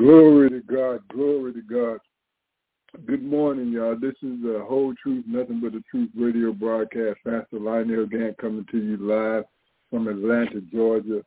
[0.00, 1.98] Glory to God, glory to God.
[3.04, 3.96] Good morning, y'all.
[4.00, 7.18] This is the Whole Truth, Nothing But the Truth radio broadcast.
[7.22, 9.44] Pastor Lionel Gantt coming to you live
[9.90, 11.22] from Atlanta, Georgia.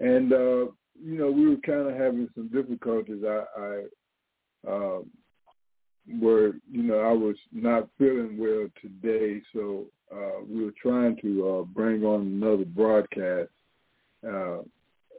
[0.00, 0.70] And, uh,
[1.02, 3.24] you know, we were kind of having some difficulties.
[3.26, 5.00] I, I uh,
[6.20, 11.48] were, you know, I was not feeling well today, so uh, we were trying to
[11.48, 13.50] uh, bring on another broadcast.
[14.24, 14.58] Uh,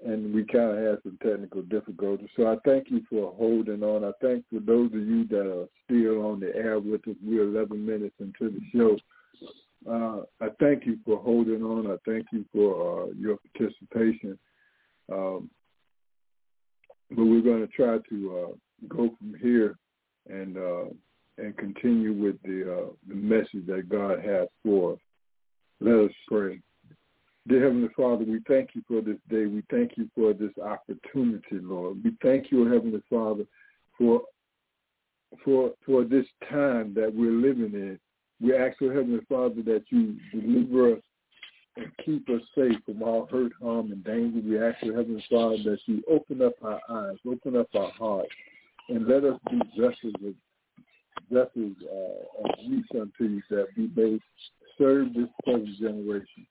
[0.06, 2.30] and we kind of had some technical difficulties.
[2.36, 4.04] So I thank you for holding on.
[4.04, 7.16] I thank for those of you that are still on the air with us.
[7.24, 8.98] We're 11 minutes into the show.
[9.90, 11.88] Uh, I thank you for holding on.
[11.88, 14.38] I thank you for uh, your participation.
[15.12, 15.50] Um,
[17.10, 19.78] but we're going to try to uh, go from here
[20.30, 20.86] and uh,
[21.38, 25.00] and continue with the uh, the message that God has for us.
[25.80, 26.62] Let us pray.
[27.48, 29.48] Dear Heavenly Father, we thank you for this day.
[29.48, 32.02] We thank you for this opportunity, Lord.
[32.02, 33.44] We thank you, Heavenly Father,
[33.98, 34.22] for
[35.44, 38.00] for for this time that we're living in.
[38.42, 41.02] We ask, oh Heavenly Father, that you deliver us
[41.76, 44.40] and keep us safe from all hurt, harm, and danger.
[44.48, 48.32] We ask, oh Heavenly Father, that you open up our eyes, open up our hearts,
[48.88, 50.34] and let us be vessels of
[51.30, 54.18] vessels uh, of use unto you that we may
[54.78, 56.48] serve this present generation.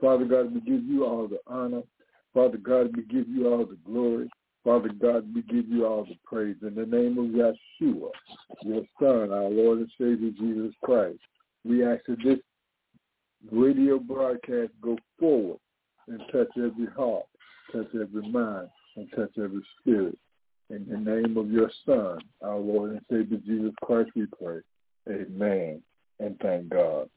[0.00, 1.82] Father God, we give you all the honor.
[2.32, 4.28] Father God, we give you all the glory.
[4.64, 6.56] Father God, we give you all the praise.
[6.62, 8.10] In the name of Yeshua,
[8.62, 11.18] your Son, our Lord and Savior Jesus Christ,
[11.64, 12.38] we ask that this
[13.52, 15.58] radio broadcast go forward
[16.08, 17.24] and touch every heart,
[17.72, 20.18] touch every mind, and touch every spirit.
[20.70, 24.60] In the name of your Son, our Lord and Savior Jesus Christ, we pray.
[25.08, 25.82] Amen.
[26.20, 27.08] And thank God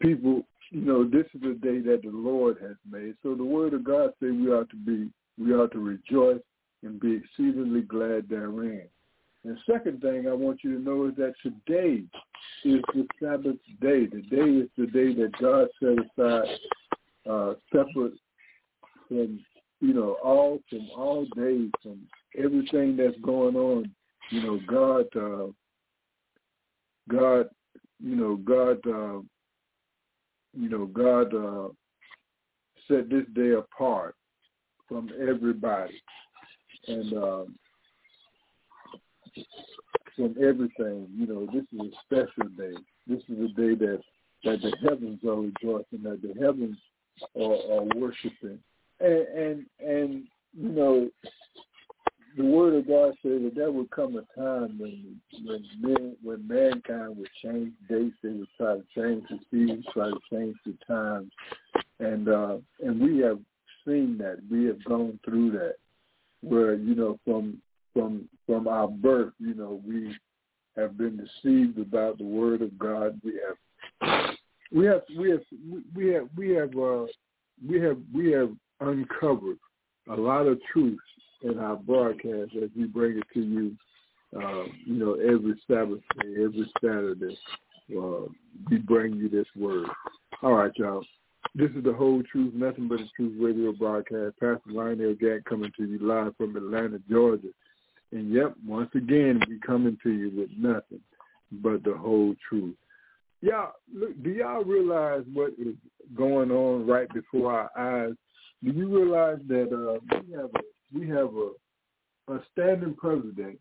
[0.00, 3.14] people, you know, this is the day that the Lord has made.
[3.22, 6.42] So the word of God says we ought to be, we ought to rejoice
[6.82, 8.88] and be exceedingly glad therein.
[9.44, 12.02] And second thing I want you to know is that today
[12.64, 14.06] is the Sabbath day.
[14.06, 16.58] Today is the day that God set aside
[17.28, 18.14] uh, separate
[19.06, 19.40] from,
[19.80, 22.00] you know, all from all days, from
[22.36, 23.90] everything that's going on.
[24.30, 25.46] You know, God, uh,
[27.08, 27.48] God,
[28.00, 29.20] you know, God uh,
[30.54, 31.68] you know, God uh,
[32.86, 34.14] set this day apart
[34.88, 36.00] from everybody
[36.86, 37.54] and um,
[40.16, 41.08] from everything.
[41.14, 42.74] You know, this is a special day.
[43.06, 44.00] This is a day that
[44.44, 46.78] that the heavens are rejoicing, that the heavens
[47.36, 48.58] are, are worshiping,
[49.00, 50.24] and and and
[50.56, 51.10] you know,
[52.38, 56.46] the word of God says that there would come a time when when men when
[56.46, 60.74] mankind would change dates, they would try to change the seasons, try to change the
[60.86, 61.30] times,
[61.98, 63.40] and uh, and we have
[63.84, 64.38] seen that.
[64.48, 65.74] We have gone through that,
[66.40, 67.60] where you know from
[67.92, 70.16] from from our birth, you know, we
[70.76, 73.20] have been deceived about the word of God.
[73.24, 74.22] We have
[74.72, 75.42] we have we have
[75.92, 77.06] we have we have uh,
[77.68, 79.58] we have we have uncovered
[80.08, 81.02] a lot of truths
[81.42, 83.76] in our broadcast as we bring it to you,
[84.36, 87.38] uh, you know, every Sabbath day, every Saturday.
[87.96, 88.26] Uh,
[88.70, 89.86] we bring you this word.
[90.42, 91.04] All right, y'all.
[91.54, 94.38] This is the whole truth, nothing but the truth radio broadcast.
[94.38, 97.48] Pastor Lionel Gantt coming to you live from Atlanta, Georgia.
[98.12, 101.00] And yep, once again, we coming to you with nothing
[101.50, 102.74] but the whole truth.
[103.40, 105.74] Y'all, look, do y'all realize what is
[106.16, 108.14] going on right before our eyes?
[108.64, 110.60] Do you realize that uh, we have a
[110.92, 111.50] we have a
[112.28, 113.58] a standing president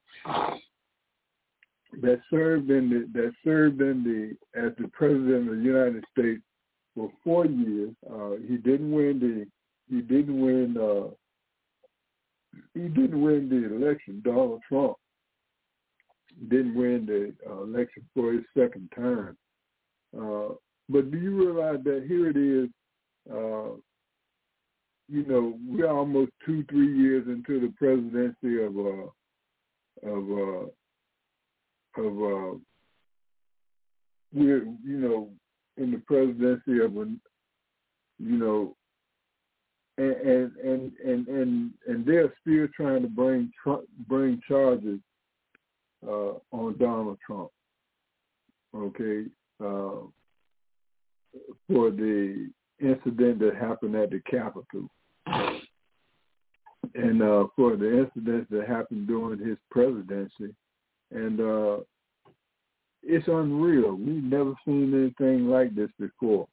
[2.01, 6.41] that served in the that served in the as the president of the United States
[6.95, 7.91] for four years.
[8.11, 9.47] Uh, he didn't win the
[9.93, 11.09] he didn't win uh,
[12.73, 14.21] he didn't win the election.
[14.23, 14.97] Donald Trump
[16.49, 19.37] didn't win the uh, election for his second term.
[20.15, 20.53] Uh,
[20.89, 22.69] but do you realize that here it is?
[25.09, 29.07] You know, we're almost two, three years into the presidency of uh
[30.09, 32.57] of uh of uh
[34.33, 35.29] we're you know,
[35.77, 37.05] in the presidency of a,
[38.19, 38.75] you know,
[39.97, 43.51] and and and and and, they're still trying to bring
[44.07, 44.99] bring charges
[46.07, 47.49] uh, on Donald Trump.
[48.75, 49.25] Okay,
[49.59, 50.05] uh,
[51.67, 54.89] for the incident that happened at the Capitol,
[56.95, 60.55] and uh, for the incidents that happened during his presidency,
[61.11, 61.77] and uh,
[63.03, 63.95] it's unreal.
[63.95, 66.47] We've never seen anything like this before.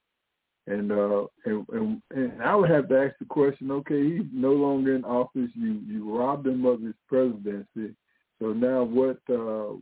[0.67, 4.53] And uh and, and and I would have to ask the question, okay, he's no
[4.53, 7.95] longer in office, you you robbed him of his presidency.
[8.41, 9.77] So now what uh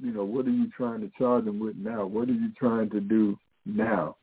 [0.00, 2.06] you know, what are you trying to charge him with now?
[2.06, 3.36] What are you trying to do
[3.66, 4.16] now?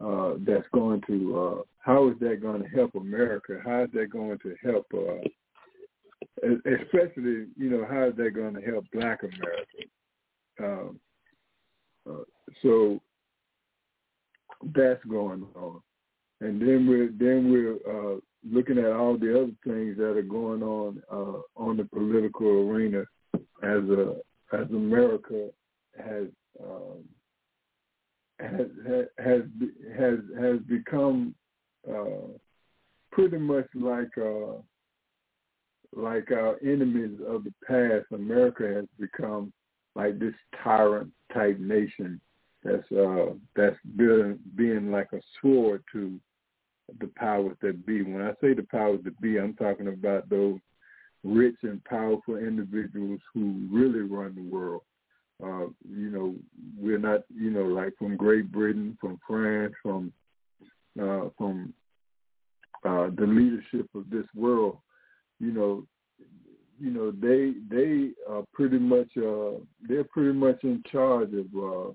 [0.00, 3.60] Uh that's going to uh how is that going to help America?
[3.64, 5.28] How is that going to help uh
[6.42, 9.80] especially, you know, how is that going to help black America?
[10.62, 11.00] Um
[12.08, 12.24] uh,
[12.62, 13.00] so
[14.74, 15.80] that's going on,
[16.40, 18.18] and then we're then we're uh,
[18.48, 23.04] looking at all the other things that are going on uh, on the political arena
[23.62, 24.16] as a
[24.52, 25.48] as America
[25.98, 26.26] has
[26.62, 27.04] um,
[28.42, 29.42] has
[29.98, 31.34] has has become
[31.88, 32.28] uh,
[33.12, 34.54] pretty much like uh,
[35.94, 38.06] like our enemies of the past.
[38.12, 39.52] America has become
[39.94, 42.20] like this tyrant type nation
[42.62, 46.18] that's uh that's being being like a sword to
[47.00, 48.02] the powers that be.
[48.02, 50.58] When I say the powers that be, I'm talking about those
[51.22, 54.82] rich and powerful individuals who really run the world.
[55.42, 56.34] Uh, you know,
[56.78, 60.12] we're not, you know, like from Great Britain, from France, from
[61.00, 61.72] uh, from
[62.84, 64.78] uh, the leadership of this world.
[65.38, 65.86] You know,
[66.78, 71.90] you know they they are pretty much uh, they're pretty much in charge of uh,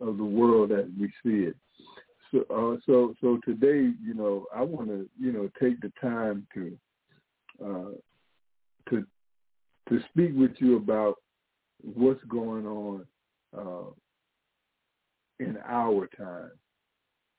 [0.00, 1.56] of the world as we see it.
[2.34, 6.46] So, uh, so, so today, you know, I want to, you know, take the time
[6.54, 6.78] to,
[7.64, 9.06] uh, to,
[9.88, 11.16] to speak with you about
[11.82, 13.06] what's going on
[13.56, 13.90] uh,
[15.40, 16.50] in our time,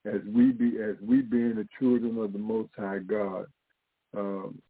[0.06, 3.46] as we be, as we being the children of the Most High God.
[4.16, 4.62] Um,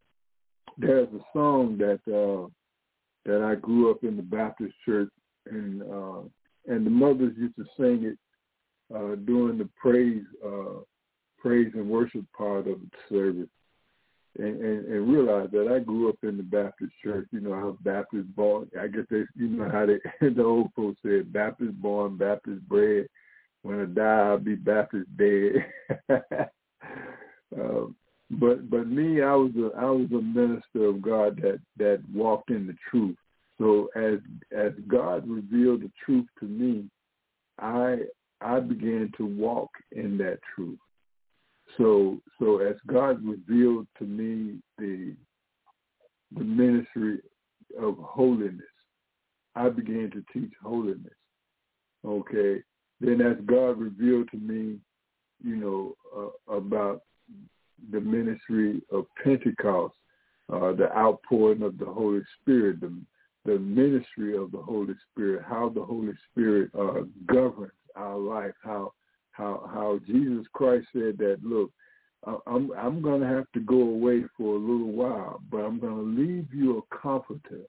[0.77, 2.49] there's a song that uh,
[3.25, 5.09] that I grew up in the Baptist church,
[5.49, 6.21] and uh,
[6.67, 8.17] and the mothers used to sing it
[8.93, 10.81] uh, during the praise uh,
[11.37, 13.49] praise and worship part of the service.
[14.37, 17.25] And, and, and realize that I grew up in the Baptist church.
[17.31, 18.69] You know, was Baptist born.
[18.77, 19.99] I guess they, you know how they,
[20.29, 23.07] the old folks said, Baptist born, Baptist bred.
[23.61, 25.65] When I die, I'll be Baptist dead.
[26.11, 27.85] uh,
[28.31, 32.51] but but me, I was a I was a minister of God that that walked
[32.51, 33.17] in the truth.
[33.57, 34.19] So as
[34.55, 36.89] as God revealed the truth to me,
[37.59, 37.99] I
[38.41, 40.79] I began to walk in that truth.
[41.77, 45.15] So so as God revealed to me the
[46.35, 47.19] the ministry
[47.79, 48.65] of holiness,
[49.55, 51.13] I began to teach holiness.
[52.05, 52.61] Okay.
[53.01, 54.77] Then as God revealed to me,
[55.43, 57.01] you know, uh, about
[57.91, 59.95] the ministry of Pentecost,
[60.51, 62.93] uh, the outpouring of the Holy Spirit, the
[63.45, 68.91] the ministry of the Holy Spirit, how the Holy Spirit uh, governs our life, how
[69.35, 71.71] how how Jesus Christ said that, look,
[72.47, 75.95] I'm I'm going to have to go away for a little while, but I'm going
[75.95, 77.61] to leave you a comforter,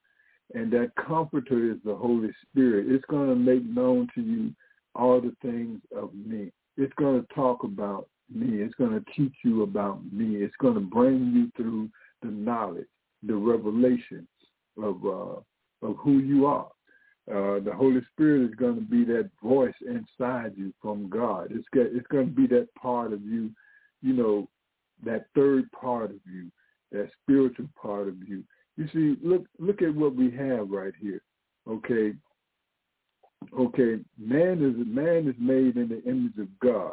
[0.54, 2.86] and that comforter is the Holy Spirit.
[2.88, 4.54] It's going to make known to you
[4.94, 6.52] all the things of me.
[6.76, 8.62] It's going to talk about me.
[8.62, 10.36] It's going to teach you about me.
[10.36, 11.90] It's going to bring you through
[12.22, 12.86] the knowledge,
[13.22, 14.26] the revelation
[14.82, 16.68] of uh, of who you are.
[17.28, 21.48] Uh, the Holy Spirit is going to be that voice inside you from God.
[21.50, 23.50] It's it's going to be that part of you,
[24.00, 24.48] you know,
[25.04, 26.52] that third part of you,
[26.92, 28.44] that spiritual part of you.
[28.76, 31.20] You see, look look at what we have right here.
[31.68, 32.14] Okay,
[33.58, 36.92] okay, man is man is made in the image of God.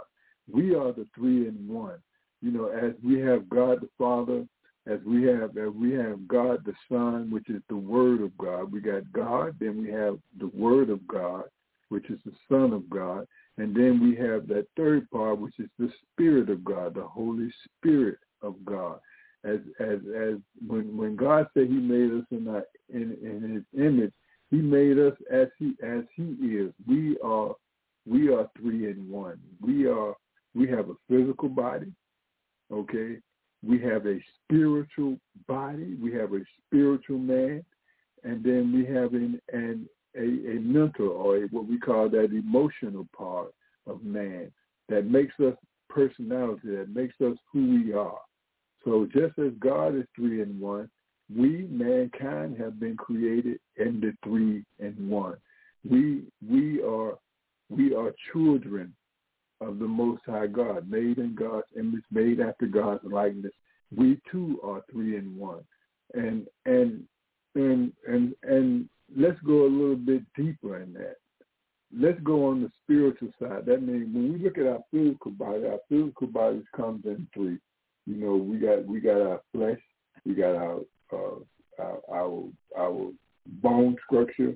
[0.51, 1.99] We are the three in one.
[2.41, 4.45] You know, as we have God the Father,
[4.87, 8.71] as we have as we have God the Son, which is the Word of God.
[8.71, 11.43] We got God, then we have the Word of God,
[11.89, 13.25] which is the Son of God,
[13.57, 17.51] and then we have that third part, which is the Spirit of God, the Holy
[17.77, 18.99] Spirit of God.
[19.45, 20.35] As as as
[20.65, 24.13] when when God said He made us in our, in in His image,
[24.51, 26.73] He made us as He as He is.
[26.87, 27.55] We are
[28.05, 29.39] we are three in one.
[29.61, 30.13] We are
[30.55, 31.91] we have a physical body,
[32.71, 33.17] okay,
[33.65, 37.63] we have a spiritual body, we have a spiritual man,
[38.23, 42.31] and then we have an, an a, a mental or a, what we call that
[42.31, 43.53] emotional part
[43.87, 44.51] of man.
[44.89, 45.55] that makes us
[45.89, 48.19] personality, that makes us who we are.
[48.85, 50.89] So just as God is three in one,
[51.33, 55.37] we mankind have been created in the three in one.
[55.89, 57.17] We we are
[57.69, 58.93] we are children
[59.61, 63.53] of the Most High God, made in God's image, made after God's likeness.
[63.95, 65.63] We too are three in one,
[66.13, 67.03] and and
[67.55, 71.17] and and and let's go a little bit deeper in that.
[71.95, 73.65] Let's go on the spiritual side.
[73.65, 77.59] That means when we look at our physical body, our physical bodies comes in three.
[78.05, 79.79] You know, we got we got our flesh,
[80.25, 80.79] we got our
[81.11, 81.39] uh,
[81.79, 82.43] our, our
[82.77, 83.11] our
[83.61, 84.55] bone structure,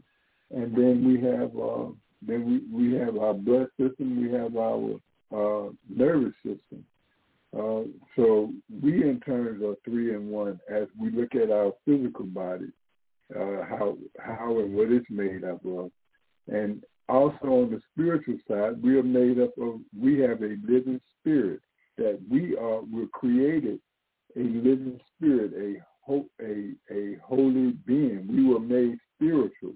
[0.52, 1.92] and then we have uh,
[2.22, 5.00] then we, we have our blood system, we have our
[5.32, 6.84] uh, nervous system.
[7.56, 7.84] Uh,
[8.16, 8.52] so
[8.82, 12.72] we in turn are three in one as we look at our physical body,
[13.36, 15.92] uh, how how and what it's made up of,
[16.48, 21.00] and also on the spiritual side, we are made up of we have a living
[21.20, 21.62] spirit
[21.98, 23.80] that we are we're created
[24.36, 28.28] a living spirit, a ho- a a holy being.
[28.30, 29.76] We were made spiritual.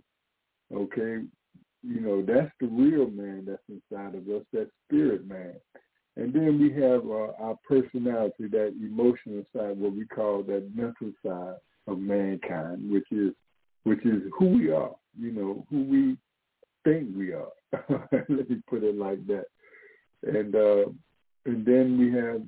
[0.74, 1.24] Okay,
[1.84, 5.56] you know that's the real man that's inside of us, that spirit man.
[6.18, 11.12] And then we have uh, our personality, that emotional side, what we call that mental
[11.26, 11.56] side
[11.88, 13.32] of mankind, which is
[13.84, 14.92] which is who we are.
[15.18, 16.18] You know who we
[16.84, 17.50] think we are.
[18.12, 19.46] Let me put it like that.
[20.24, 20.92] And uh,
[21.46, 22.42] and then we have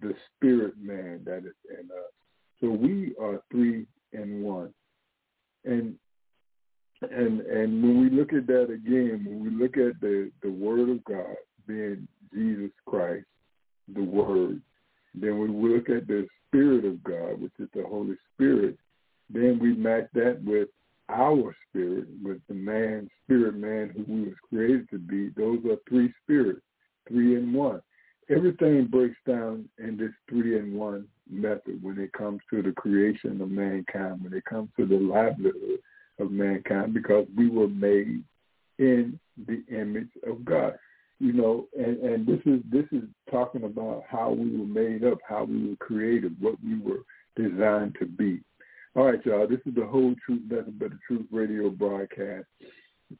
[0.00, 2.12] the spirit man that is in us.
[2.60, 4.72] So we are three in one.
[5.64, 5.96] And
[7.02, 10.88] and and when we look at that again, when we look at the the Word
[10.88, 13.26] of God being Jesus Christ,
[13.94, 14.60] the Word,
[15.14, 18.76] then when we look at the Spirit of God, which is the Holy Spirit.
[19.30, 20.68] Then we match that with
[21.10, 25.30] our spirit, with the man, spirit man who we was created to be.
[25.36, 26.62] Those are three spirits,
[27.06, 27.82] three in one.
[28.30, 33.40] Everything breaks down in this three in one method when it comes to the creation
[33.40, 35.80] of mankind, when it comes to the livelihood
[36.18, 38.22] of mankind, because we were made
[38.78, 40.78] in the image of God.
[41.20, 45.18] You know, and, and this is this is talking about how we were made up,
[45.28, 47.02] how we were created, what we were
[47.36, 48.40] designed to be.
[48.94, 49.48] All right, y'all.
[49.48, 52.46] This is the whole truth, nothing but the truth radio broadcast.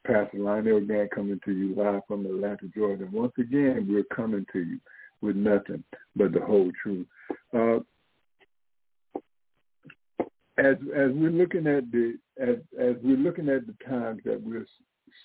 [0.06, 3.08] Pastor Lionel Gantt coming to you live from Atlanta, Georgia.
[3.10, 4.78] Once again, we're coming to you
[5.20, 5.82] with nothing
[6.14, 7.06] but the whole truth.
[7.56, 7.78] Uh,
[10.58, 14.66] as as we're looking at the as as we're looking at the times that we're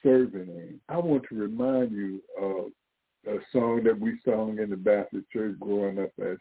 [0.02, 2.72] serving in, I want to remind you of
[3.28, 6.38] a song that we sung in the Baptist church growing up as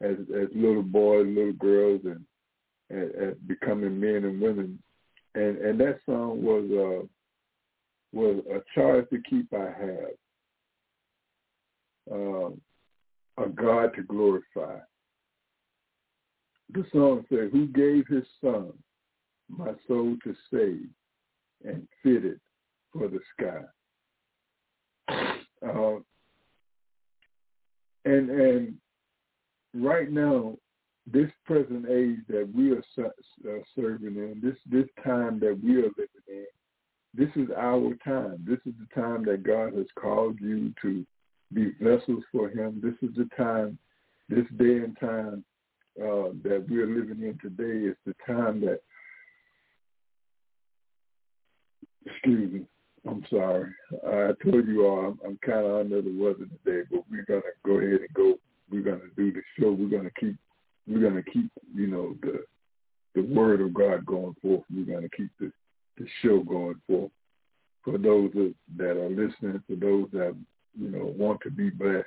[0.00, 2.24] as as little boys, little girls, and
[2.90, 4.78] at, becoming men and women,
[5.34, 7.06] and and that song was uh
[8.12, 10.10] was a charge to keep I have,
[12.10, 12.60] um,
[13.36, 14.78] a God to glorify.
[16.72, 18.72] The song said, "Who gave His Son,
[19.48, 20.88] my soul to save,
[21.64, 22.40] and fitted
[22.98, 23.62] for the sky."
[25.66, 25.98] Uh,
[28.04, 28.74] and and
[29.74, 30.56] right now
[31.12, 35.90] this present age that we are uh, serving in, this this time that we are
[35.96, 36.46] living in,
[37.14, 38.44] this is our time.
[38.46, 41.06] This is the time that God has called you to
[41.52, 42.80] be vessels for Him.
[42.82, 43.78] This is the time,
[44.28, 45.44] this day and time
[46.00, 48.80] uh, that we're living in today is the time that.
[52.06, 52.60] Excuse me.
[53.08, 53.72] I'm sorry.
[54.06, 57.42] I told you all I'm, I'm kind of under the weather today, but we're gonna
[57.64, 58.34] go ahead and go.
[58.70, 59.72] We're gonna do the show.
[59.72, 60.36] We're gonna keep
[60.88, 62.44] we're to keep, you know, the
[63.14, 64.62] the word of God going forth.
[64.72, 65.52] We're to keep the,
[65.98, 67.10] the show going forth.
[67.84, 70.36] For those that, that are listening, for those that,
[70.78, 72.06] you know, want to be blessed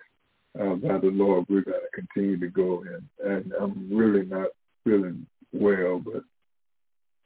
[0.60, 2.84] uh, by the Lord, we're to continue to go.
[2.84, 4.48] And, and I'm really not
[4.84, 6.24] feeling well, but,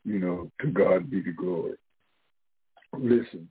[0.03, 1.75] you know, to God be the glory.
[2.97, 3.47] Listen,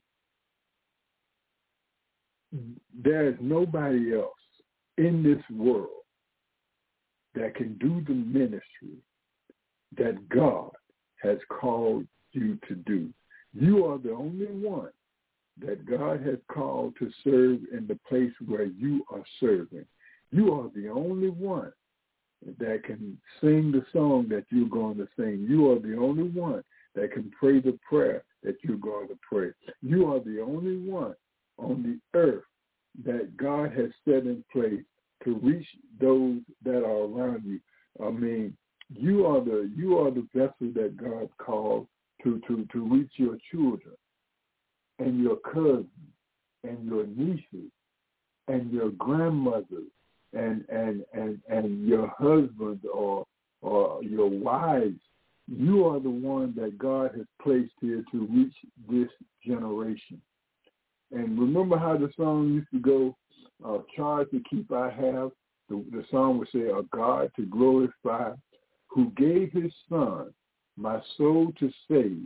[3.02, 4.32] there is nobody else
[4.98, 5.88] in this world
[7.34, 8.98] that can do the ministry
[9.96, 10.70] that God
[11.22, 13.10] has called you to do.
[13.52, 14.90] You are the only one
[15.60, 19.86] that God has called to serve in the place where you are serving.
[20.32, 21.72] You are the only one
[22.58, 25.46] that can sing the song that you're going to sing.
[25.48, 26.62] You are the only one
[26.94, 29.50] that can pray the prayer that you're going to pray.
[29.82, 31.14] You are the only one
[31.58, 32.44] on the earth
[33.04, 34.82] that God has set in place
[35.24, 35.66] to reach
[36.00, 37.60] those that are around you.
[38.04, 38.56] I mean,
[38.90, 41.86] you are the you are the vessel that God called
[42.22, 43.94] to to to reach your children
[44.98, 45.86] and your cousins
[46.62, 47.70] and your nieces
[48.48, 49.90] and your grandmothers
[50.32, 53.26] and and and and your husbands or
[53.62, 55.00] or your wives,
[55.48, 58.54] you are the one that God has placed here to reach
[58.90, 59.08] this
[59.44, 60.20] generation.
[61.12, 63.16] And remember how the song used to go,
[63.64, 65.30] uh, charge to keep I have.
[65.68, 68.32] The, the song would say, a God to glorify,
[68.88, 70.32] who gave his son,
[70.76, 72.22] my soul to save,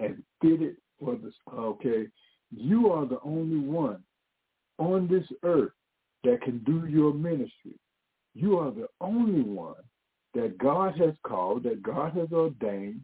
[0.00, 2.06] and fitted for the, okay,
[2.54, 4.02] you are the only one
[4.78, 5.72] on this earth
[6.24, 7.78] that can do your ministry.
[8.34, 9.74] You are the only one
[10.34, 13.00] that God has called, that God has ordained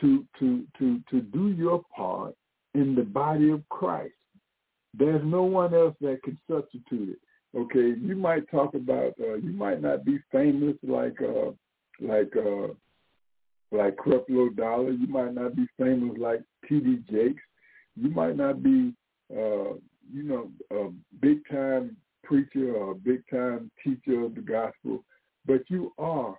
[0.00, 2.34] to to to to do your part
[2.74, 4.14] in the body of Christ.
[4.98, 7.18] There's no one else that can substitute it.
[7.56, 11.52] Okay, you might talk about uh, you might not be famous like uh,
[12.00, 12.68] like uh,
[13.70, 14.90] like Creflo Dollar.
[14.90, 17.04] You might not be famous like T.D.
[17.10, 17.42] Jakes.
[17.96, 18.92] You might not be
[19.32, 19.74] uh,
[20.12, 20.90] you know a
[21.20, 25.04] big time preacher or a big time teacher of the gospel,
[25.46, 26.34] but you are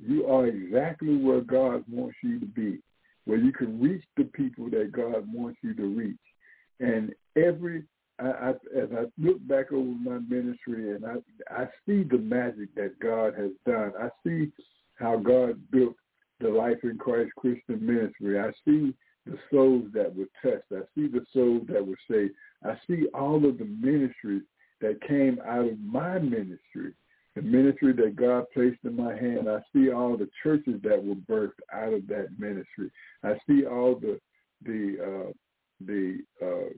[0.00, 2.80] you are exactly where God wants you to be,
[3.26, 6.16] where you can reach the people that God wants you to reach.
[6.82, 7.84] And every
[8.18, 11.14] I, I, as I look back over my ministry and I
[11.50, 13.92] I see the magic that God has done.
[13.98, 14.52] I see
[14.98, 15.96] how God built
[16.40, 18.38] the Life in Christ Christian Ministry.
[18.38, 18.94] I see
[19.26, 20.72] the souls that were touched.
[20.72, 22.34] I see the souls that were saved.
[22.64, 24.42] I see all of the ministries
[24.80, 26.92] that came out of my ministry,
[27.36, 29.48] the ministry that God placed in my hand.
[29.48, 32.90] I see all the churches that were birthed out of that ministry.
[33.22, 34.20] I see all the
[34.64, 34.96] the
[35.28, 35.32] uh,
[35.86, 36.72] the uh,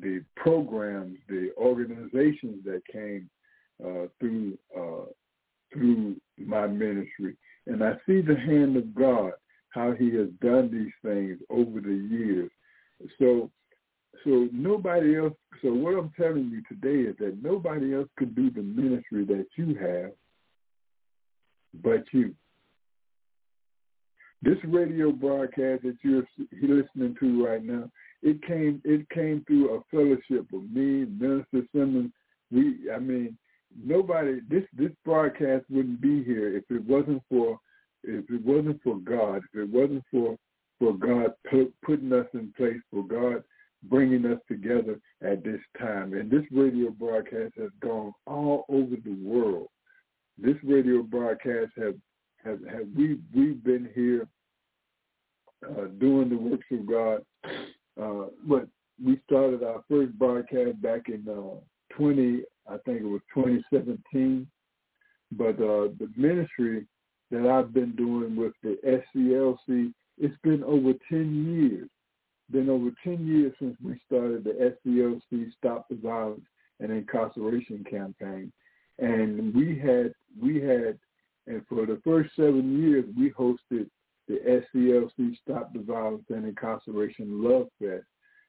[0.00, 3.30] the programs, the organizations that came
[3.84, 5.06] uh, through uh,
[5.72, 7.36] through my ministry,
[7.66, 9.32] and I see the hand of God,
[9.70, 12.50] how He has done these things over the years.
[13.18, 13.50] So,
[14.24, 15.34] so nobody else.
[15.62, 19.46] So what I'm telling you today is that nobody else could do the ministry that
[19.56, 20.12] you have,
[21.82, 22.34] but you.
[24.42, 27.90] This radio broadcast that you're listening to right now,
[28.22, 32.12] it came it came through a fellowship of me, Minister Simmons.
[32.50, 33.36] We, I mean,
[33.84, 34.40] nobody.
[34.48, 37.58] This this broadcast wouldn't be here if it wasn't for
[38.04, 39.42] if it wasn't for God.
[39.52, 40.36] If it wasn't for
[40.78, 43.42] for God put, putting us in place, for God
[43.84, 46.12] bringing us together at this time.
[46.14, 49.68] And this radio broadcast has gone all over the world.
[50.38, 51.94] This radio broadcast have
[52.44, 54.26] have, have we we've been here
[55.64, 57.22] uh, doing the works of God.
[58.00, 58.68] Uh, but
[59.02, 61.58] we started our first broadcast back in uh,
[61.94, 64.46] 20, I think it was 2017.
[65.32, 66.86] But uh, the ministry
[67.30, 71.88] that I've been doing with the SCLC, it's been over 10 years.
[72.50, 76.44] Been over 10 years since we started the SCLC Stop the Violence
[76.80, 78.52] and Incarceration campaign.
[78.98, 80.98] And we had, we had,
[81.46, 83.88] and for the first seven years, we hosted
[84.28, 88.04] the SCLC Stop the Violence and Incarceration Love Fest.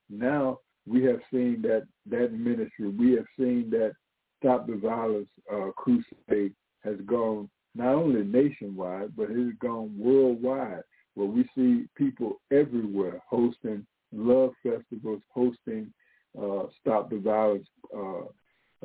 [0.10, 3.94] Now we have seen that that ministry, we have seen that
[4.40, 10.84] Stop the Violence uh, crusade has gone not only nationwide, but it has gone worldwide,
[11.16, 15.92] where we see people everywhere hosting love festivals, hosting
[16.42, 18.26] uh, Stop the Violence uh,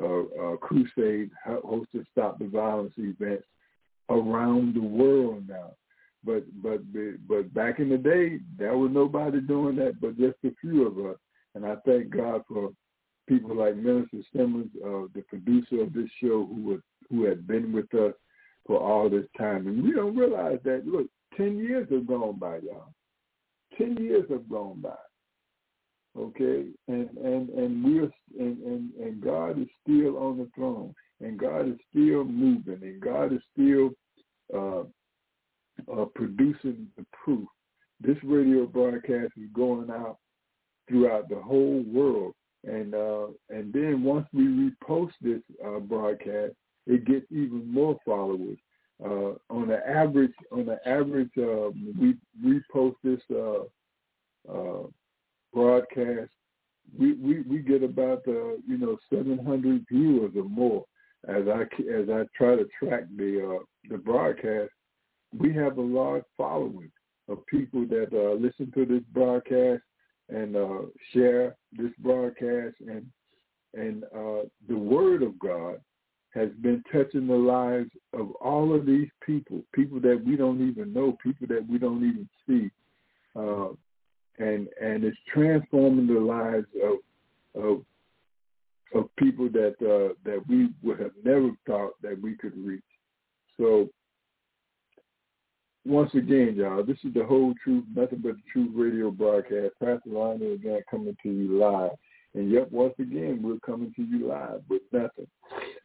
[0.01, 3.47] uh, uh crusade, hosting Stop the Violence events
[4.09, 5.73] around the world now.
[6.25, 6.81] But but
[7.29, 10.99] but back in the day, there was nobody doing that, but just a few of
[10.99, 11.19] us.
[11.55, 12.71] And I thank God for
[13.29, 16.81] people like Minister Simmons, uh, the producer of this show, who was
[17.11, 18.15] who had been with us
[18.67, 19.67] for all this time.
[19.67, 20.87] And we don't realize that.
[20.87, 22.93] Look, ten years have gone by, y'all.
[23.77, 24.95] Ten years have gone by.
[26.17, 31.39] Okay, and and and we're and, and and God is still on the throne, and
[31.39, 33.91] God is still moving, and God is still
[34.55, 34.85] uh,
[35.91, 37.47] uh, producing the proof.
[38.01, 40.19] This radio broadcast is going out
[40.89, 46.55] throughout the whole world, and uh, and then once we repost this uh, broadcast,
[46.87, 48.59] it gets even more followers.
[49.05, 52.15] Uh, on the average, on the average, uh, we
[52.45, 53.63] repost this uh,
[54.53, 54.87] uh,
[55.53, 56.31] broadcast.
[56.99, 60.85] We, we we get about you know 700 viewers or more
[61.29, 64.71] as I as I try to track the uh, the broadcast
[65.39, 66.91] we have a large following
[67.29, 69.83] of people that uh, listen to this broadcast
[70.29, 73.07] and uh, share this broadcast, and
[73.75, 75.81] and uh, the word of God
[76.35, 80.93] has been touching the lives of all of these people, people that we don't even
[80.93, 82.71] know, people that we don't even see,
[83.37, 83.69] uh,
[84.39, 87.83] and and it's transforming the lives of of
[88.95, 92.83] of people that uh, that we would have never thought that we could reach.
[93.59, 93.89] So
[95.85, 99.75] once Gantt, y'all, this is the whole truth, nothing but the truth radio broadcast.
[99.81, 101.93] Pastor Lionel again coming to you live.
[102.35, 105.27] And yet once again we're coming to you live with nothing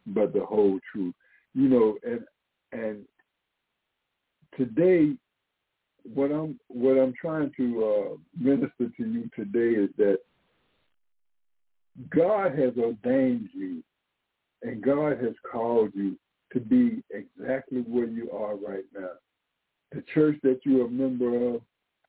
[0.06, 1.16] but the whole truth.
[1.54, 2.24] You know, and
[2.72, 3.06] and
[4.56, 5.16] today
[6.14, 10.20] what I'm what I'm trying to uh, minister to you today is that
[12.10, 13.84] God has ordained you
[14.62, 16.18] and God has called you
[16.54, 19.10] to be exactly where you are right now.
[19.92, 21.62] The church that you're a member of,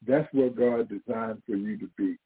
[0.06, 2.16] that's what God designed for you to be.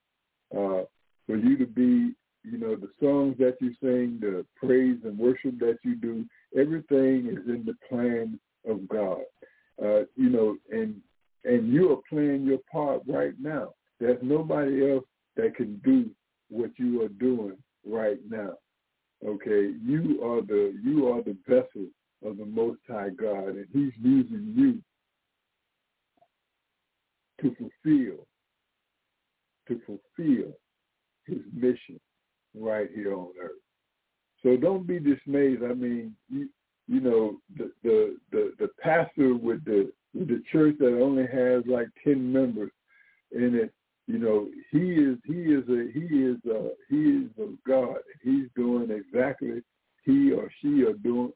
[0.55, 0.85] Uh,
[1.27, 5.59] for you to be, you know, the songs that you sing, the praise and worship
[5.61, 6.27] that you do,
[6.59, 8.39] everything is in the plan
[8.69, 9.21] of God.
[9.83, 11.01] Uh, you know, and
[11.45, 13.73] and you are playing your part right now.
[13.99, 15.05] There's nobody else
[15.37, 16.11] that can do
[16.51, 18.55] what you are doing right now.
[19.27, 21.87] Okay, you are the you are the vessel
[22.25, 24.83] of the Most High God, and He's using you
[27.43, 28.27] to fulfill
[29.69, 30.53] to fulfill
[31.27, 32.01] His mission
[32.55, 33.53] right here on earth.
[34.43, 35.63] So don't be dismayed.
[35.63, 36.49] I mean, you
[36.89, 41.65] you know the the the, the pastor with the with the church that only has
[41.67, 42.71] like ten members
[43.33, 43.73] in it
[44.07, 47.99] you know, he is he is a he is a he is of God.
[48.23, 49.63] He's doing exactly
[50.05, 51.33] he or she are doing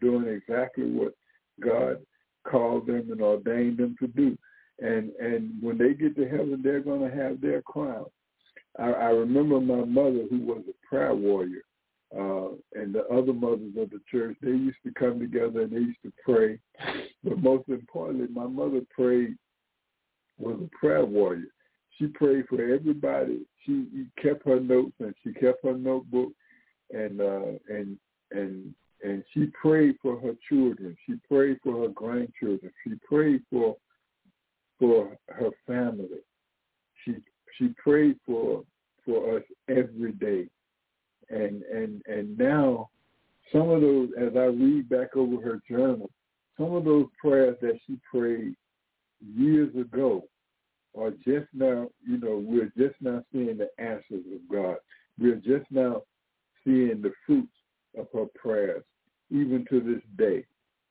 [0.00, 1.14] doing exactly what
[1.60, 1.98] God
[2.46, 4.36] called them and ordained them to do.
[4.80, 8.06] And and when they get to heaven, they're going to have their crown.
[8.78, 11.62] I, I remember my mother, who was a prayer warrior,
[12.16, 14.36] uh, and the other mothers of the church.
[14.40, 16.58] They used to come together and they used to pray.
[17.24, 19.36] But most importantly, my mother prayed
[20.38, 21.48] was a prayer warrior
[21.98, 23.40] she prayed for everybody.
[23.66, 26.32] She kept her notes and she kept her notebook,
[26.90, 27.98] and uh, and
[28.30, 30.96] and and she prayed for her children.
[31.06, 32.72] She prayed for her grandchildren.
[32.84, 33.76] She prayed for
[34.78, 36.20] for her family.
[37.04, 37.16] She
[37.56, 38.64] she prayed for
[39.04, 40.46] for us every day,
[41.30, 42.90] and and and now
[43.52, 46.10] some of those, as I read back over her journal,
[46.58, 48.54] some of those prayers that she prayed
[49.34, 50.24] years ago
[50.98, 54.76] are just now, you know, we're just now seeing the answers of God.
[55.18, 56.02] We're just now
[56.64, 57.52] seeing the fruits
[57.96, 58.84] of her prayers,
[59.30, 60.44] even to this day.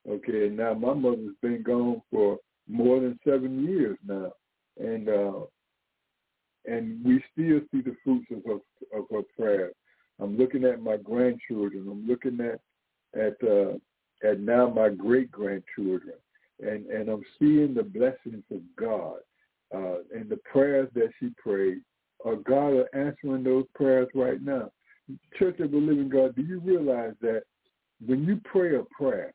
[0.09, 4.31] Okay, now my mother's been gone for more than seven years now,
[4.79, 5.39] and uh,
[6.65, 9.73] and we still see the fruits of her of her prayers.
[10.19, 11.87] I'm looking at my grandchildren.
[11.89, 12.59] I'm looking at
[13.19, 13.73] at uh,
[14.27, 16.15] at now my great grandchildren,
[16.59, 19.19] and and I'm seeing the blessings of God
[19.73, 21.79] uh, and the prayers that she prayed,
[22.25, 24.71] uh, God are answering those prayers right now.
[25.37, 27.43] Church of the Living God, do you realize that
[28.05, 29.33] when you pray a prayer,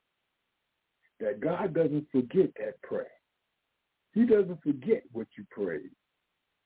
[1.21, 3.07] that God doesn't forget that prayer.
[4.13, 5.91] He doesn't forget what you prayed.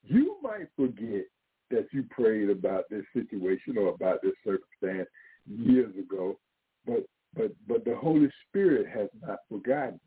[0.02, 1.24] You might forget
[1.70, 5.08] that you prayed about this situation or about this circumstance
[5.46, 6.38] years ago,
[6.86, 7.04] but
[7.34, 10.00] but but the Holy Spirit has not forgotten.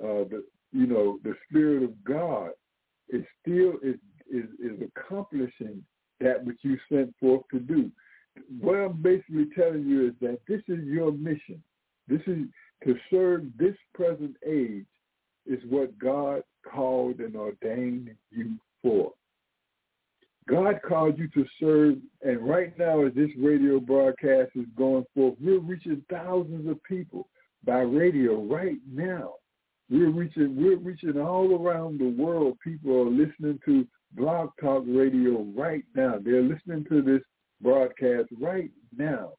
[0.00, 2.50] Uh, the you know the Spirit of God
[3.08, 3.96] is still is,
[4.30, 5.84] is is accomplishing
[6.20, 7.90] that which you sent forth to do.
[8.60, 11.62] What I'm basically telling you is that this is your mission.
[12.08, 12.38] This is
[12.84, 14.86] to serve this present age
[15.46, 19.12] is what God called and ordained you for.
[20.48, 25.34] God called you to serve, and right now as this radio broadcast is going forth,
[25.40, 27.28] we're reaching thousands of people
[27.64, 29.34] by radio right now.
[29.90, 32.58] We're reaching we're reaching all around the world.
[32.62, 36.18] People are listening to Blog Talk Radio right now.
[36.22, 37.22] They're listening to this
[37.60, 39.32] broadcast right now.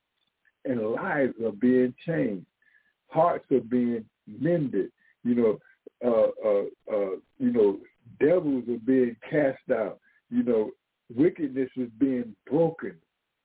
[0.65, 2.45] And lives are being changed.
[3.07, 4.91] Hearts are being mended.
[5.23, 5.59] You know,
[6.05, 7.79] uh, uh, uh, you know,
[8.19, 9.99] devils are being cast out.
[10.29, 10.71] You know,
[11.13, 12.95] wickedness is being broken.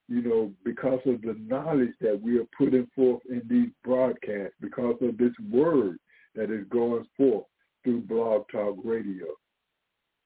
[0.09, 4.97] You know, because of the knowledge that we are putting forth in these broadcasts, because
[5.03, 5.99] of this word
[6.35, 7.47] that is going forth
[7.85, 9.27] through Blog Talk Radio.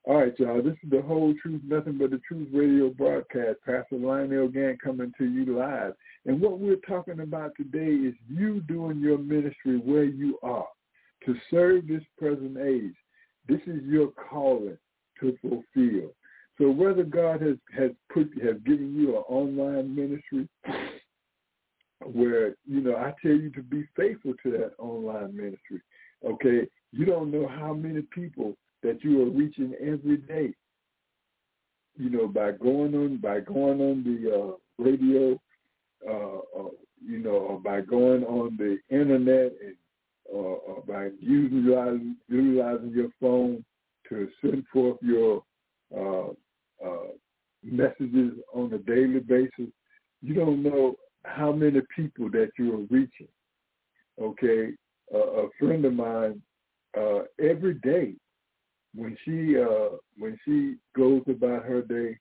[0.07, 0.62] All right, y'all.
[0.62, 3.59] This is the whole truth, nothing but the truth radio broadcast.
[3.64, 5.94] Pastor Lionel Gantt coming to you live.
[6.27, 10.66] And what we're talking about today is you doing your ministry where you are
[11.25, 12.95] to serve this present age.
[13.49, 14.79] This is your calling
[15.21, 16.11] to fulfill.
[16.59, 20.49] So whether God has, has put has given you an online ministry
[22.13, 25.81] where, you know, I tell you to be faithful to that online ministry.
[26.25, 30.55] Okay, you don't know how many people that you are reaching every day.
[31.97, 35.41] You know, by going on by going on the uh, radio,
[36.09, 36.71] uh, uh,
[37.05, 39.53] you know, or by going on the internet
[40.95, 43.65] by utilizing, utilizing your phone
[44.09, 45.43] to send forth your
[45.97, 46.29] uh,
[46.85, 47.09] uh,
[47.65, 49.73] messages on a daily basis,
[50.23, 53.27] you don't know how many people that you are reaching.
[54.21, 54.69] Okay,
[55.13, 56.41] uh, a friend of mine,
[56.97, 58.15] uh, every day
[58.95, 62.17] when she uh, when she goes about her day,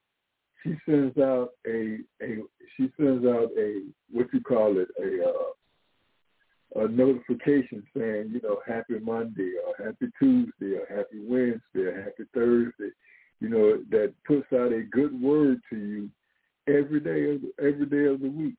[0.63, 2.37] she sends out a a
[2.75, 8.59] she sends out a what you call it a uh, a notification saying you know
[8.65, 12.91] happy Monday or happy Tuesday or happy Wednesday or happy Thursday,
[13.39, 16.09] you know that puts out a good word to you
[16.67, 18.57] every day of every day of the week,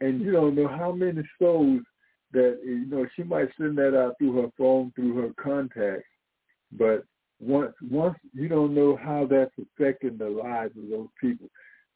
[0.00, 1.82] and you don't know how many souls
[2.32, 6.08] that you know she might send that out through her phone through her contacts,
[6.72, 7.04] but
[7.40, 11.48] once once you don't know how that's affecting the lives of those people.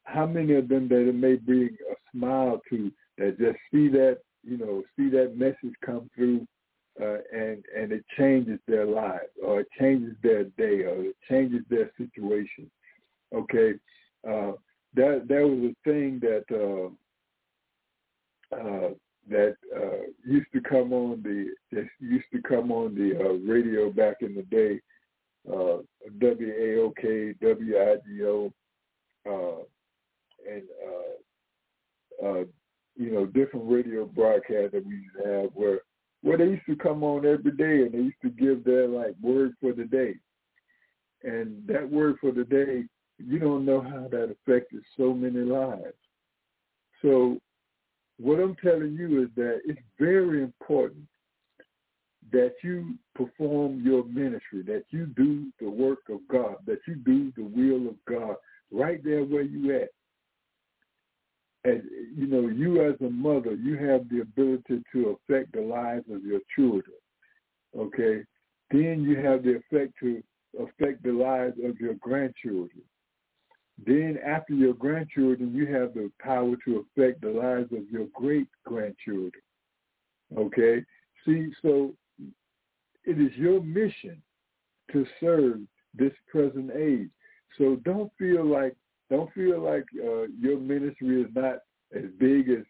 [0.04, 4.18] How many of them that it may bring a smile to that just see that
[4.46, 6.46] you know see that message come through
[7.00, 11.62] uh, and and it changes their lives or it changes their day or it changes
[11.68, 12.70] their situation.
[13.34, 13.74] Okay,
[14.26, 14.52] uh,
[14.94, 16.88] that that was a thing that uh,
[18.56, 18.90] uh,
[19.28, 23.90] that uh, used to come on the that used to come on the uh, radio
[23.90, 24.80] back in the day
[25.52, 25.78] uh,
[29.28, 29.58] uh,
[30.48, 32.44] and uh, uh,
[32.96, 35.80] you know different radio broadcasts that we used to have where
[36.22, 39.14] where they used to come on every day and they used to give their like
[39.20, 40.14] word for the day,
[41.22, 42.84] and that word for the day
[43.18, 45.94] you don't know how that affected so many lives.
[47.02, 47.38] So
[48.18, 51.04] what I'm telling you is that it's very important
[52.32, 57.32] that you perform your ministry, that you do the work of God, that you do
[57.36, 58.36] the will of God
[58.72, 59.90] right there where you at.
[61.66, 66.24] You know, you as a mother, you have the ability to affect the lives of
[66.24, 66.96] your children.
[67.76, 68.22] Okay?
[68.70, 70.22] Then you have the effect to
[70.58, 72.82] affect the lives of your grandchildren.
[73.84, 78.48] Then after your grandchildren, you have the power to affect the lives of your great
[78.64, 79.42] grandchildren.
[80.36, 80.84] Okay?
[81.24, 81.92] See, so
[83.04, 84.22] it is your mission
[84.92, 85.60] to serve
[85.94, 87.10] this present age.
[87.58, 88.76] So don't feel like
[89.10, 91.58] don't feel like uh, your ministry is not
[91.94, 92.64] as big as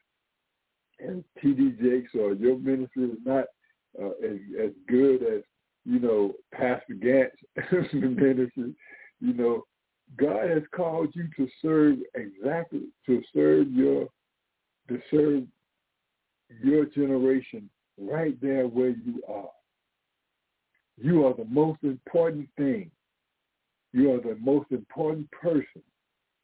[1.06, 3.44] as TD Jakes or your ministry is not
[4.00, 5.42] uh, as as good as
[5.84, 8.74] you know Pastor Gantt's ministry.
[9.20, 9.64] You know,
[10.18, 14.08] God has called you to serve exactly to serve your
[14.88, 15.44] to serve
[16.62, 17.68] your generation
[17.98, 19.50] right there where you are.
[20.98, 22.90] You are the most important thing.
[23.92, 25.82] You are the most important person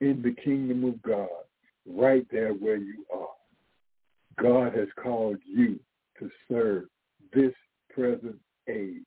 [0.03, 1.29] in the kingdom of God,
[1.87, 3.29] right there where you are.
[4.43, 5.79] God has called you
[6.19, 6.85] to serve
[7.33, 7.53] this
[7.89, 8.37] present
[8.69, 9.05] age.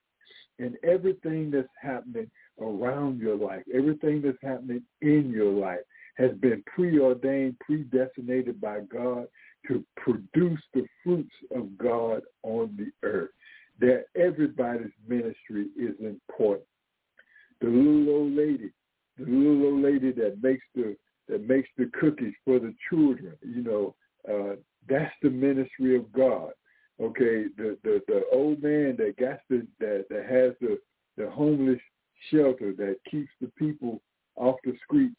[0.57, 2.31] And everything that's happening
[2.61, 5.81] around your life, everything that's happening in your life
[6.15, 9.27] has been preordained, predestinated by God
[9.67, 13.31] to produce the fruits of God on the earth
[13.81, 16.67] that everybody's ministry is important.
[17.59, 18.71] The little old lady,
[19.17, 20.95] the little old lady that makes the
[21.27, 23.95] that makes the cookies for the children, you know,
[24.31, 24.55] uh,
[24.87, 26.51] that's the ministry of God.
[27.01, 30.77] Okay, the the, the old man that got the that, that has the
[31.17, 31.79] the homeless
[32.31, 34.01] shelter that keeps the people
[34.35, 35.15] off the streets,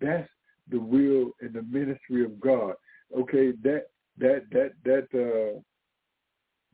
[0.00, 0.28] that's
[0.70, 2.74] the will and the ministry of God.
[3.16, 3.86] Okay, that
[4.18, 5.60] that that that uh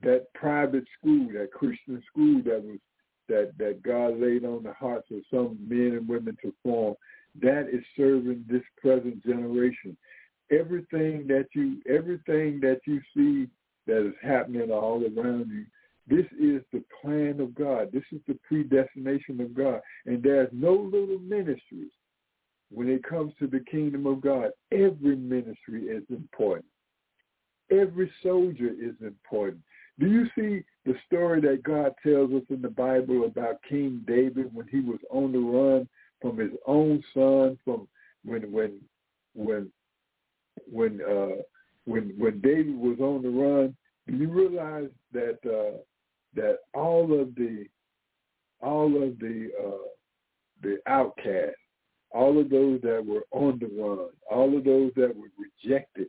[0.02, 2.78] that private school, that Christian school that was
[3.28, 6.94] that that God laid on the hearts of some men and women to form,
[7.40, 9.96] that is serving this present generation.
[10.50, 13.48] Everything that you everything that you see
[13.86, 15.64] that is happening all around you,
[16.08, 17.90] this is the plan of God.
[17.92, 19.80] This is the predestination of God.
[20.06, 21.90] And there's no little ministries
[22.70, 24.50] when it comes to the kingdom of God.
[24.72, 26.66] Every ministry is important.
[27.70, 29.62] Every soldier is important.
[29.98, 34.54] Do you see the story that God tells us in the Bible about King David
[34.54, 35.88] when he was on the run
[36.20, 37.88] from his own son from
[38.24, 38.80] when when
[39.34, 39.70] when
[40.70, 41.42] when uh
[41.84, 45.78] when when David was on the run, do you realize that uh
[46.34, 47.66] that all of the
[48.60, 49.88] all of the uh
[50.62, 51.56] the outcasts,
[52.10, 56.08] all of those that were on the run, all of those that were rejected,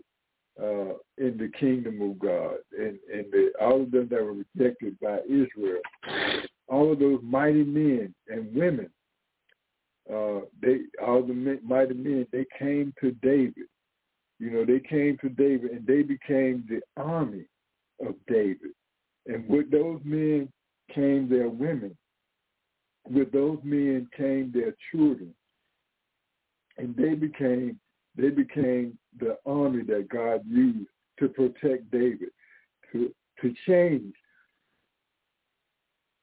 [0.62, 5.00] uh, in the kingdom of God, and, and the, all of them that were rejected
[5.00, 5.82] by Israel,
[6.68, 8.90] all of those mighty men and women,
[10.12, 13.68] uh, they all the men, mighty men, they came to David,
[14.40, 17.46] You know, they came to David and they became the army
[18.06, 18.72] of David.
[19.26, 20.50] And with those men
[20.94, 21.98] came their women.
[23.10, 25.34] With those men came their children.
[26.78, 27.80] And they became
[28.18, 32.30] they became the army that God used to protect David,
[32.92, 34.14] to to change.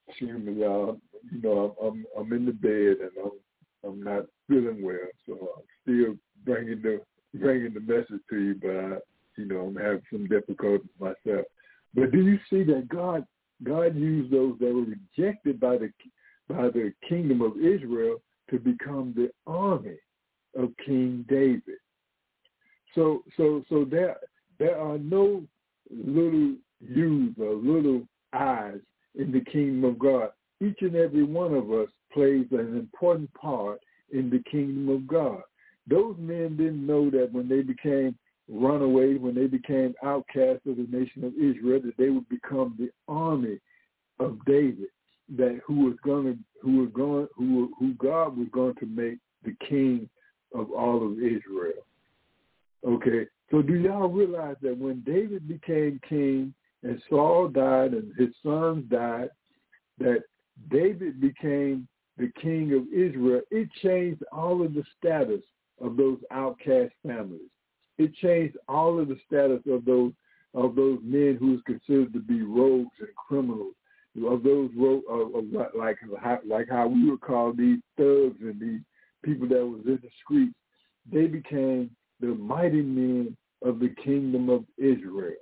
[0.09, 1.01] Excuse me, y'all.
[1.33, 5.33] You know, I'm I'm, I'm in the bed and I'm I'm not feeling well, so
[5.57, 7.01] I'm still bringing the
[7.35, 8.99] bringing the message to you, but I,
[9.37, 11.47] you know, I'm having some difficulties myself.
[11.95, 13.25] But do you see that God
[13.63, 15.91] God used those that were rejected by the
[16.49, 18.17] by the kingdom of Israel
[18.51, 19.97] to become the army
[20.57, 21.79] of King David.
[22.95, 24.17] So so so there
[24.59, 25.43] there are no
[25.91, 28.81] little U's or little I's
[29.15, 30.31] in the kingdom of God.
[30.61, 33.81] Each and every one of us plays an important part
[34.13, 35.43] in the kingdom of God.
[35.89, 38.17] Those men didn't know that when they became
[38.49, 42.91] runaways, when they became outcasts of the nation of Israel, that they would become the
[43.09, 43.59] army
[44.21, 44.89] of David,
[45.37, 49.57] that who was to, who was going, who who God was going to make the
[49.67, 50.09] king
[50.55, 51.85] of all of Israel.
[52.87, 58.29] Okay, so do y'all realize that when David became king and Saul died and his
[58.43, 59.31] sons died,
[59.99, 60.23] that
[60.71, 65.41] David became the king of Israel, it changed all of the status
[65.81, 67.49] of those outcast families.
[67.97, 70.13] It changed all of the status of those
[70.53, 73.75] of those men who was considered to be rogues and criminals,
[74.25, 74.71] of those
[75.09, 75.45] of, of
[75.75, 75.99] like
[76.47, 78.81] like how we would call these thugs and these
[79.25, 80.55] people that was in the streets.
[81.11, 85.35] They became the mighty men of the kingdom of Israel.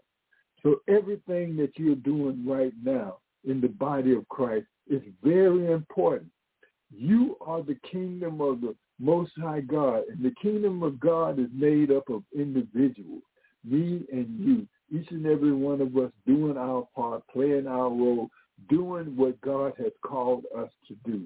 [0.62, 6.30] So everything that you're doing right now in the body of Christ is very important.
[6.94, 11.48] You are the kingdom of the Most High God, and the kingdom of God is
[11.52, 13.22] made up of individuals,
[13.64, 18.28] me and you, each and every one of us doing our part, playing our role,
[18.68, 21.24] doing what God has called us to do,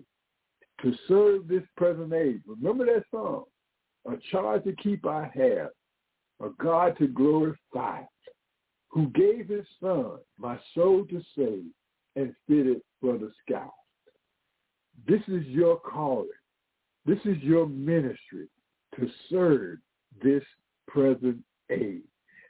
[0.83, 2.41] to serve this present age.
[2.47, 3.45] Remember that song,
[4.09, 5.71] a charge to keep I have,
[6.41, 8.03] a God to glorify,
[8.89, 11.65] who gave his son, my soul to save,
[12.15, 13.69] and fitted for the sky.
[15.07, 16.29] This is your calling.
[17.05, 18.49] This is your ministry
[18.99, 19.79] to serve
[20.23, 20.43] this
[20.89, 21.39] present
[21.71, 22.03] age.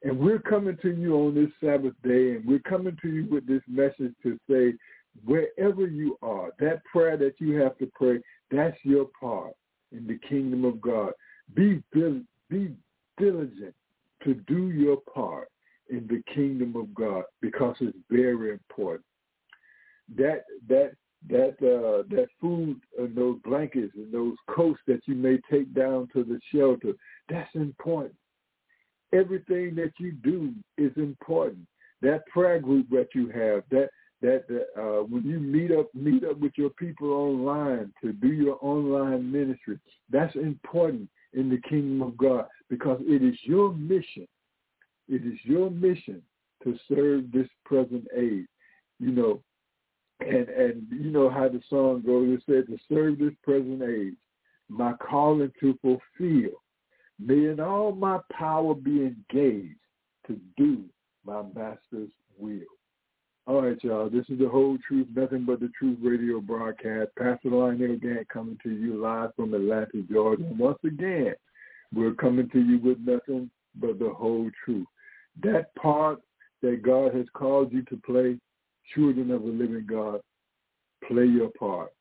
[0.05, 3.47] And we're coming to you on this Sabbath day, and we're coming to you with
[3.47, 4.75] this message to say,
[5.25, 9.55] wherever you are, that prayer that you have to pray, that's your part
[9.91, 11.13] in the kingdom of God.
[11.55, 11.83] Be,
[12.51, 12.75] be
[13.19, 13.75] diligent
[14.25, 15.49] to do your part
[15.89, 19.05] in the kingdom of God because it's very important.
[20.17, 20.93] That that
[21.29, 26.09] that uh, that food and those blankets and those coats that you may take down
[26.13, 26.93] to the shelter,
[27.29, 28.15] that's important.
[29.13, 31.67] Everything that you do is important.
[32.03, 33.91] That prayer group that you have, that
[34.23, 34.45] that
[34.77, 39.31] uh, when you meet up meet up with your people online to do your online
[39.31, 39.79] ministry,
[40.11, 44.27] that's important in the kingdom of God because it is your mission.
[45.09, 46.23] It is your mission
[46.65, 48.47] to serve this present age.
[48.99, 49.43] You know,
[50.21, 52.39] and and you know how the song goes.
[52.39, 54.15] It said to serve this present age,
[54.69, 56.63] my calling to fulfill.
[57.19, 59.79] May in all my power be engaged
[60.27, 60.85] to do
[61.25, 62.76] my master's will.
[63.49, 64.11] All right, y'all.
[64.11, 67.11] This is the whole truth, nothing but the truth radio broadcast.
[67.17, 70.43] Pastor Lionel Gantt coming to you live from Atlanta, Georgia.
[70.59, 71.33] Once again,
[71.95, 74.89] we're coming to you with nothing but the whole truth.
[75.45, 76.19] That part
[76.63, 78.37] that God has called you to play,
[78.93, 80.23] children of the living God,
[81.07, 81.93] play your part.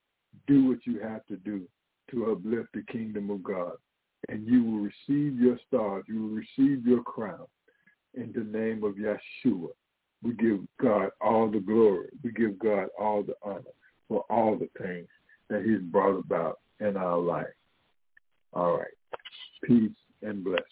[0.48, 1.62] Do what you have to do
[2.10, 3.74] to uplift the kingdom of God.
[4.30, 6.06] And you will receive your stars.
[6.08, 7.46] You will receive your crown
[8.16, 9.70] in the name of Yeshua.
[10.24, 12.10] We give God all the glory.
[12.24, 13.62] We give God all the honor
[14.08, 15.08] for all the things
[15.50, 17.48] that he's brought about in our life.
[18.54, 18.88] All right.
[19.64, 19.92] Peace
[20.22, 20.66] and blessings.